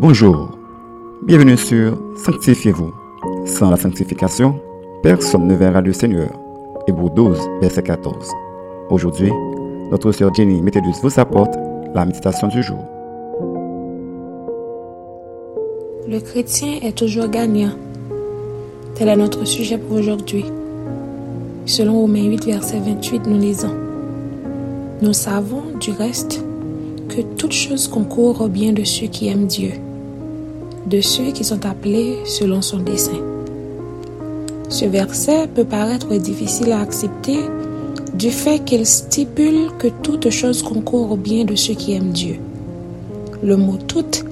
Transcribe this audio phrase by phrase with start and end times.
[0.00, 0.50] Bonjour,
[1.22, 2.92] bienvenue sur Sanctifiez-vous.
[3.46, 4.60] Sans la sanctification,
[5.02, 6.30] personne ne verra le Seigneur.
[6.86, 8.28] Hébreu 12, verset 14.
[8.90, 9.30] Aujourd'hui,
[9.90, 11.54] notre sœur Jenny Métellus vous apporte
[11.94, 12.78] la méditation du jour.
[16.08, 17.72] Le chrétien est toujours gagnant.
[18.94, 20.46] Tel est notre sujet pour aujourd'hui.
[21.66, 23.76] Selon Romains 8, verset 28, nous lisons.
[25.00, 26.44] Nous savons, du reste,
[27.14, 29.72] que toute chose concourt au bien de ceux qui aiment Dieu,
[30.86, 33.20] de ceux qui sont appelés selon son dessein.
[34.70, 37.38] Ce verset peut paraître difficile à accepter
[38.14, 42.36] du fait qu'il stipule que toute chose concourt au bien de ceux qui aiment Dieu.
[43.42, 44.24] Le mot toute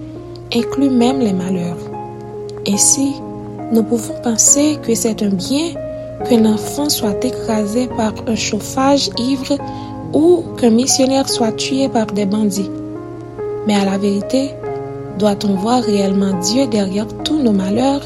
[0.54, 1.76] inclut même les malheurs.
[2.66, 3.12] Ainsi,
[3.72, 5.74] nous pouvons penser que c'est un bien
[6.26, 9.58] qu'un enfant soit écrasé par un chauffage ivre
[10.12, 12.70] ou qu'un missionnaire soit tué par des bandits.
[13.66, 14.50] Mais à la vérité,
[15.18, 18.02] doit-on voir réellement Dieu derrière tous nos malheurs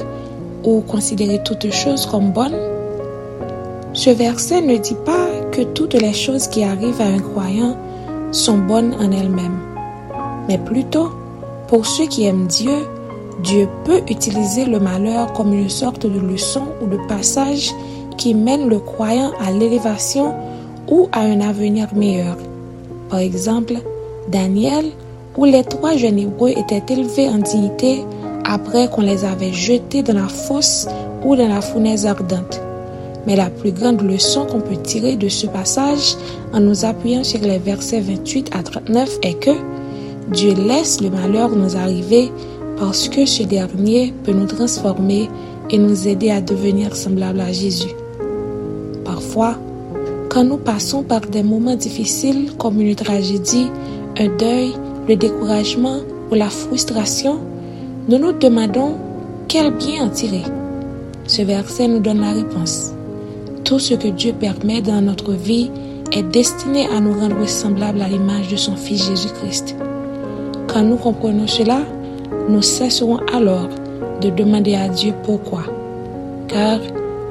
[0.65, 2.59] ou considérer toutes choses comme bonnes?
[3.93, 7.77] Ce verset ne dit pas que toutes les choses qui arrivent à un croyant
[8.33, 9.61] sont bonnes en elles-mêmes,
[10.49, 11.11] mais plutôt,
[11.69, 12.89] pour ceux qui aiment Dieu,
[13.45, 17.71] Dieu peut utiliser le malheur comme une sorte de leçon ou de passage
[18.17, 20.35] qui mène le croyant à l'élévation
[20.89, 22.37] ou à un avenir meilleur.
[23.09, 23.75] Par exemple,
[24.31, 24.87] Daniel,
[25.37, 28.05] où les trois jeunes hébreux étaient élevés en dignité
[28.45, 30.87] après qu'on les avait jetés dans la fosse
[31.25, 32.61] ou dans la fournaise ardente.
[33.27, 36.17] Mais la plus grande leçon qu'on peut tirer de ce passage
[36.53, 39.51] en nous appuyant sur les versets 28 à 39 est que
[40.31, 42.31] Dieu laisse le malheur nous arriver
[42.79, 45.29] parce que ce dernier peut nous transformer
[45.71, 47.95] et nous aider à devenir semblables à Jésus.
[49.05, 49.57] Parfois,
[50.35, 53.69] quand nous passons par des moments difficiles comme une tragédie,
[54.19, 54.73] un deuil,
[55.09, 57.39] le découragement ou la frustration,
[58.09, 58.97] nous nous demandons
[59.47, 60.43] quel bien en tirer.
[61.29, 62.93] Ce verset nous donne la réponse.
[63.63, 65.71] Tout ce que Dieu permet dans notre vie
[66.11, 69.77] est destiné à nous rendre semblables à l'image de son Fils Jésus-Christ.
[70.67, 71.79] Quand nous comprenons cela,
[72.49, 73.69] nous cesserons alors
[74.21, 75.63] de demander à Dieu pourquoi.
[76.49, 76.81] Car,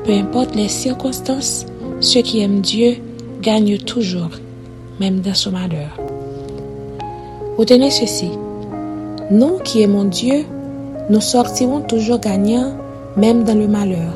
[0.06, 1.66] peu importe les circonstances,
[2.03, 2.97] ceux qui aiment Dieu
[3.41, 4.29] gagnent toujours,
[4.99, 5.97] même dans son malheur.
[7.57, 8.29] Retenez ceci.
[9.31, 10.43] Nous qui aimons Dieu,
[11.09, 12.73] nous sortirons toujours gagnants,
[13.15, 14.13] même dans le malheur.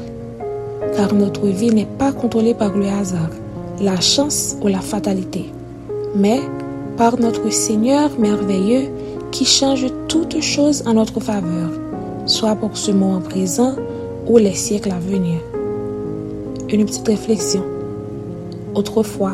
[0.96, 3.30] Car notre vie n'est pas contrôlée par le hasard,
[3.80, 5.46] la chance ou la fatalité,
[6.16, 6.42] mais
[6.98, 8.90] par notre Seigneur merveilleux
[9.32, 11.70] qui change toutes choses en notre faveur,
[12.26, 13.76] soit pour ce moment présent
[14.28, 15.40] ou les siècles à venir.
[16.70, 17.77] Une petite réflexion.
[18.78, 19.32] Autrefois,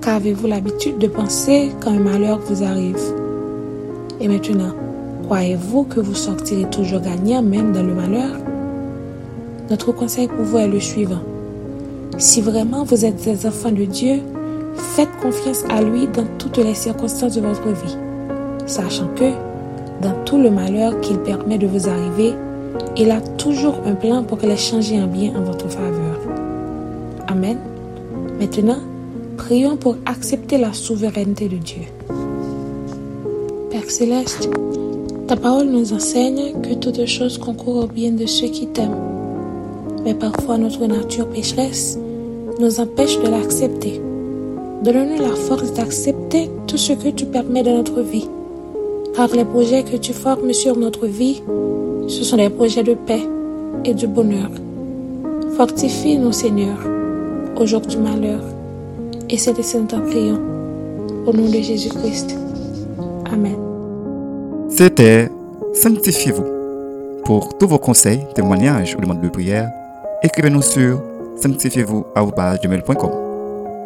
[0.00, 2.98] qu'avez-vous l'habitude de penser quand un malheur vous arrive?
[4.20, 4.72] Et maintenant,
[5.22, 8.32] croyez-vous que vous sortirez toujours gagnant même dans le malheur?
[9.70, 11.22] Notre conseil pour vous est le suivant.
[12.18, 14.16] Si vraiment vous êtes des enfants de Dieu,
[14.74, 17.96] faites confiance à lui dans toutes les circonstances de votre vie,
[18.66, 19.30] sachant que,
[20.02, 22.34] dans tout le malheur qu'il permet de vous arriver,
[22.96, 26.18] il a toujours un plan pour les changer en bien en votre faveur.
[27.28, 27.58] Amen.
[28.42, 28.80] Maintenant,
[29.36, 31.82] prions pour accepter la souveraineté de Dieu.
[33.70, 34.50] Père céleste,
[35.28, 38.98] ta parole nous enseigne que toutes choses concourent au bien de ceux qui t'aiment.
[40.02, 41.96] Mais parfois notre nature pécheresse
[42.58, 44.02] nous empêche de l'accepter.
[44.82, 48.28] Donne-nous la force d'accepter tout ce que tu permets dans notre vie.
[49.14, 51.44] Car les projets que tu formes sur notre vie,
[52.08, 53.22] ce sont des projets de paix
[53.84, 54.50] et de bonheur.
[55.56, 56.91] Fortifie-nous, Seigneur,
[57.56, 58.40] au jour du malheur.
[59.30, 60.40] Et c'est en prions.
[61.26, 62.36] Au nom de Jésus-Christ.
[63.32, 63.56] Amen.
[64.68, 65.28] C'était
[65.74, 66.44] Sanctifiez-vous.
[67.24, 69.70] Pour tous vos conseils, témoignages ou demandes de prière,
[70.22, 71.00] écrivez-nous sur
[71.36, 73.10] sanctifiez-vous.com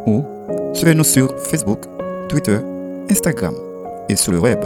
[0.07, 0.23] ou
[0.73, 1.81] suivez-nous sur Facebook,
[2.29, 2.59] Twitter,
[3.11, 3.55] Instagram
[4.09, 4.61] et sur le web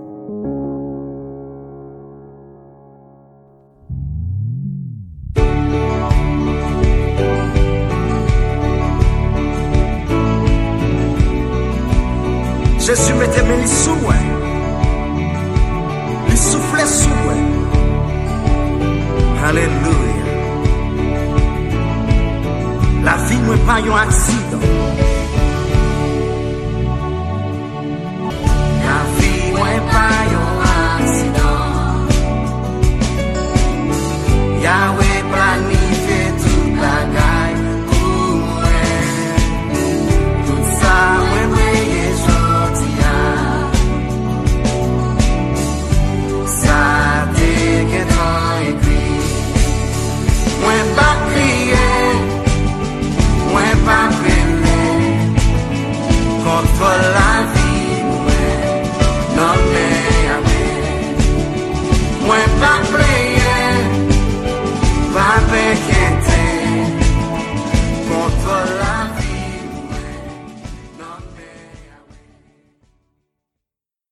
[12.85, 13.97] Jésus mettait mes sous,
[16.29, 17.11] il soufflait sous,
[19.45, 20.23] Alléluia.
[23.05, 24.67] La vie n'est pas un accident.
[28.85, 30.47] La vie n'est pas un
[30.99, 31.63] accident.
[34.61, 35.02] Yahweh moi.